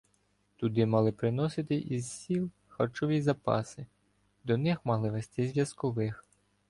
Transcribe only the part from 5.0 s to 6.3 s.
вести зв'язкових.